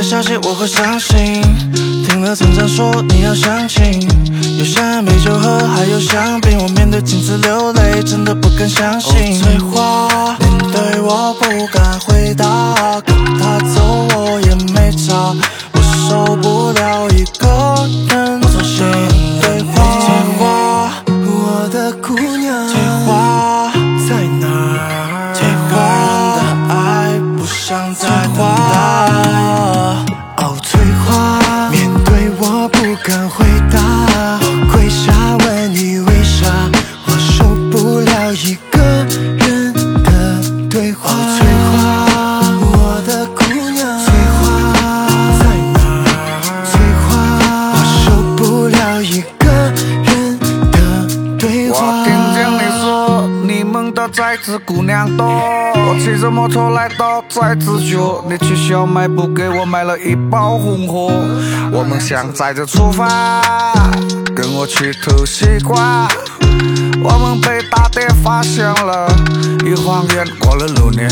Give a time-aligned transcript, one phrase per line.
[0.00, 1.42] 的消息我会伤心。
[2.08, 4.00] 听了村长说你要相亲，
[4.58, 6.58] 有香美酒喝，还有香槟。
[6.58, 9.38] 我面对镜子流泪，真的不敢相信。
[9.38, 10.08] 翠花
[10.38, 15.36] 面对我不敢回答，跟他走我也没差，
[15.74, 17.09] 我受不了
[33.30, 33.78] 回答，
[34.42, 36.68] 我跪下问你为啥，
[37.06, 38.80] 我受不了一个
[39.38, 42.09] 人的对话。
[53.90, 61.12] 的崽子姑娘多，我骑着摩托来到崽子角，你去小卖部给我买了一包红货，
[61.72, 63.42] 我们想载着出发，
[64.34, 66.08] 跟我去偷西瓜。
[67.02, 69.08] 我们被大爹发现了，
[69.64, 71.08] 一晃眼过了六年。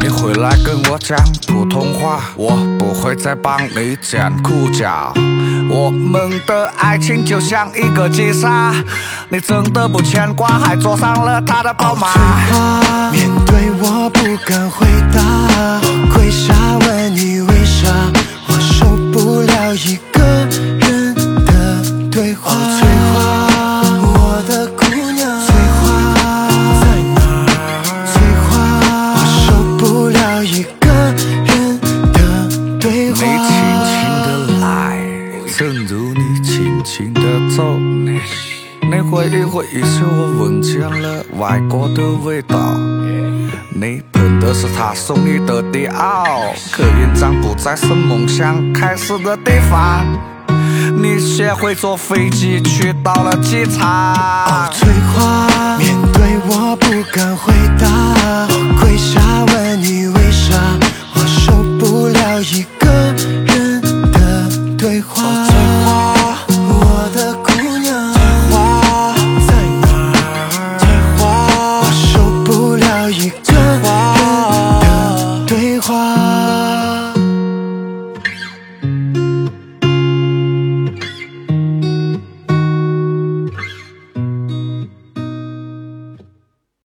[0.00, 1.18] 你回来跟我讲
[1.48, 5.12] 普通话，我不会再帮你剪裤脚。
[5.68, 8.72] 我们的爱情就像一个急刹，
[9.28, 12.08] 你真的不牵挂，还坐上了他的宝马。
[13.12, 15.20] 面对我不敢回答，
[15.82, 16.54] 我跪下
[35.58, 37.20] 正如你轻轻的
[37.56, 37.76] 走。
[37.76, 38.20] 你
[38.80, 42.56] 你会一会一嗅我闻见了外国的味道。
[43.74, 50.06] 你喷的是他送你的迪奥，可印章不再是梦想开始的地方。
[50.96, 54.72] 你学会坐飞机去到了机哦，场。
[54.72, 58.46] 翠花，面对我不敢回答，
[58.80, 59.20] 跪下
[59.52, 60.54] 问你为啥，
[61.14, 62.64] 我受不了一